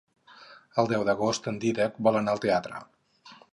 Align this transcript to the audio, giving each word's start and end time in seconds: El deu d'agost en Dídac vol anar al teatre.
El 0.83 0.89
deu 0.91 1.03
d'agost 1.09 1.51
en 1.53 1.61
Dídac 1.65 2.01
vol 2.09 2.19
anar 2.23 2.35
al 2.37 2.43
teatre. 2.49 2.83